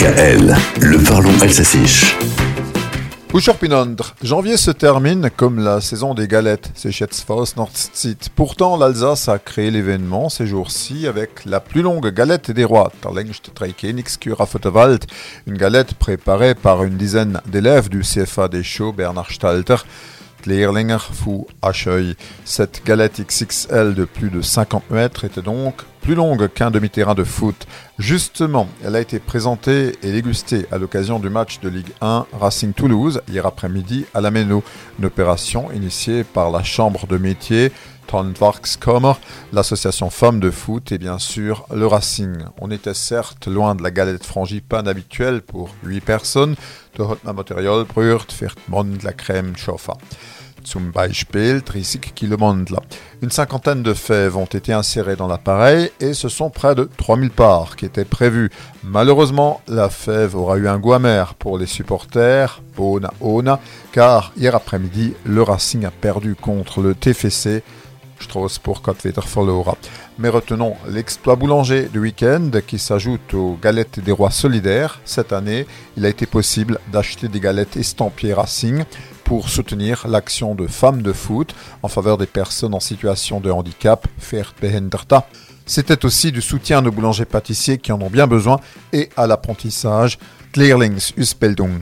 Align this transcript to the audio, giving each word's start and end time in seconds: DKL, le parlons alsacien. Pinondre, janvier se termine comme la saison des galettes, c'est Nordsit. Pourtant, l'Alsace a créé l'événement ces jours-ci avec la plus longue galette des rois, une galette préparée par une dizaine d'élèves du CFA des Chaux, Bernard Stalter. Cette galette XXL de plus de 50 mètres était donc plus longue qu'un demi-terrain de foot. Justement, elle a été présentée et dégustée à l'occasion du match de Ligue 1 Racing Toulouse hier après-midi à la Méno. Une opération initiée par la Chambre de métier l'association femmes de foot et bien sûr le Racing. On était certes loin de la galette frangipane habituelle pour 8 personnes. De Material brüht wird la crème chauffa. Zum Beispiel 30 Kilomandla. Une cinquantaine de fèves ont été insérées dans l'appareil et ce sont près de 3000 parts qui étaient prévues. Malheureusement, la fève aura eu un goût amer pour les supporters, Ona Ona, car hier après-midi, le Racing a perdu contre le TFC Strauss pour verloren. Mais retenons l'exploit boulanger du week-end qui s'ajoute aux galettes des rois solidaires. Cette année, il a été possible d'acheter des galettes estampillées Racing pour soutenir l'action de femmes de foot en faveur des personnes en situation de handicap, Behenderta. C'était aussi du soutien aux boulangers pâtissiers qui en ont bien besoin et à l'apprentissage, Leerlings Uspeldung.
DKL, 0.00 0.56
le 0.80 1.04
parlons 1.04 1.38
alsacien. 1.42 1.84
Pinondre, 3.60 4.14
janvier 4.22 4.56
se 4.56 4.70
termine 4.70 5.28
comme 5.36 5.62
la 5.62 5.82
saison 5.82 6.14
des 6.14 6.26
galettes, 6.26 6.70
c'est 6.74 6.90
Nordsit. 7.58 8.16
Pourtant, 8.34 8.78
l'Alsace 8.78 9.28
a 9.28 9.38
créé 9.38 9.70
l'événement 9.70 10.30
ces 10.30 10.46
jours-ci 10.46 11.06
avec 11.06 11.44
la 11.44 11.60
plus 11.60 11.82
longue 11.82 12.08
galette 12.14 12.50
des 12.50 12.64
rois, 12.64 12.90
une 15.46 15.58
galette 15.58 15.92
préparée 15.92 16.54
par 16.54 16.82
une 16.82 16.96
dizaine 16.96 17.42
d'élèves 17.44 17.90
du 17.90 18.00
CFA 18.00 18.48
des 18.48 18.62
Chaux, 18.62 18.94
Bernard 18.94 19.30
Stalter. 19.30 19.76
Cette 22.46 22.82
galette 22.86 23.20
XXL 23.20 23.94
de 23.94 24.04
plus 24.06 24.30
de 24.30 24.40
50 24.40 24.90
mètres 24.90 25.24
était 25.26 25.42
donc 25.42 25.74
plus 26.00 26.14
longue 26.14 26.48
qu'un 26.48 26.70
demi-terrain 26.70 27.14
de 27.14 27.24
foot. 27.24 27.66
Justement, 27.98 28.68
elle 28.84 28.96
a 28.96 29.00
été 29.00 29.18
présentée 29.18 29.96
et 30.02 30.12
dégustée 30.12 30.66
à 30.70 30.78
l'occasion 30.78 31.18
du 31.18 31.30
match 31.30 31.60
de 31.60 31.68
Ligue 31.68 31.92
1 32.00 32.26
Racing 32.32 32.72
Toulouse 32.72 33.22
hier 33.28 33.46
après-midi 33.46 34.06
à 34.14 34.20
la 34.20 34.30
Méno. 34.30 34.62
Une 34.98 35.06
opération 35.06 35.70
initiée 35.72 36.24
par 36.24 36.50
la 36.50 36.62
Chambre 36.62 37.06
de 37.06 37.18
métier 37.18 37.72
l'association 39.52 40.10
femmes 40.10 40.40
de 40.40 40.50
foot 40.50 40.92
et 40.92 40.98
bien 40.98 41.18
sûr 41.18 41.66
le 41.74 41.86
Racing. 41.86 42.38
On 42.60 42.70
était 42.70 42.94
certes 42.94 43.46
loin 43.46 43.74
de 43.74 43.82
la 43.82 43.90
galette 43.90 44.24
frangipane 44.24 44.88
habituelle 44.88 45.42
pour 45.42 45.70
8 45.84 46.00
personnes. 46.00 46.56
De 46.98 47.32
Material 47.32 47.84
brüht 47.84 48.34
wird 48.40 49.04
la 49.04 49.12
crème 49.12 49.56
chauffa. 49.56 49.96
Zum 50.64 50.90
Beispiel 50.90 51.62
30 51.62 52.12
Kilomandla. 52.14 52.80
Une 53.22 53.30
cinquantaine 53.30 53.82
de 53.82 53.94
fèves 53.94 54.36
ont 54.36 54.44
été 54.44 54.72
insérées 54.72 55.16
dans 55.16 55.26
l'appareil 55.26 55.90
et 56.00 56.14
ce 56.14 56.28
sont 56.28 56.50
près 56.50 56.74
de 56.74 56.88
3000 56.96 57.30
parts 57.30 57.76
qui 57.76 57.86
étaient 57.86 58.04
prévues. 58.04 58.50
Malheureusement, 58.84 59.60
la 59.68 59.88
fève 59.88 60.36
aura 60.36 60.56
eu 60.58 60.68
un 60.68 60.78
goût 60.78 60.92
amer 60.92 61.34
pour 61.34 61.58
les 61.58 61.66
supporters, 61.66 62.62
Ona 62.78 63.12
Ona, 63.20 63.60
car 63.92 64.32
hier 64.36 64.54
après-midi, 64.54 65.14
le 65.24 65.42
Racing 65.42 65.84
a 65.84 65.90
perdu 65.90 66.34
contre 66.34 66.80
le 66.80 66.94
TFC 66.94 67.62
Strauss 68.20 68.58
pour 68.58 68.82
verloren. 69.34 69.76
Mais 70.18 70.28
retenons 70.28 70.76
l'exploit 70.88 71.36
boulanger 71.36 71.88
du 71.88 71.98
week-end 71.98 72.50
qui 72.66 72.78
s'ajoute 72.78 73.34
aux 73.34 73.58
galettes 73.60 74.00
des 74.00 74.12
rois 74.12 74.30
solidaires. 74.30 75.00
Cette 75.04 75.32
année, 75.32 75.66
il 75.96 76.04
a 76.04 76.08
été 76.08 76.26
possible 76.26 76.78
d'acheter 76.92 77.28
des 77.28 77.40
galettes 77.40 77.76
estampillées 77.76 78.34
Racing 78.34 78.84
pour 79.30 79.48
soutenir 79.48 80.08
l'action 80.08 80.56
de 80.56 80.66
femmes 80.66 81.02
de 81.02 81.12
foot 81.12 81.54
en 81.84 81.88
faveur 81.88 82.18
des 82.18 82.26
personnes 82.26 82.74
en 82.74 82.80
situation 82.80 83.38
de 83.38 83.48
handicap, 83.48 84.08
Behenderta. 84.60 85.24
C'était 85.66 86.04
aussi 86.04 86.32
du 86.32 86.42
soutien 86.42 86.84
aux 86.84 86.90
boulangers 86.90 87.26
pâtissiers 87.26 87.78
qui 87.78 87.92
en 87.92 88.02
ont 88.02 88.10
bien 88.10 88.26
besoin 88.26 88.58
et 88.92 89.08
à 89.16 89.28
l'apprentissage, 89.28 90.18
Leerlings 90.56 91.12
Uspeldung. 91.16 91.78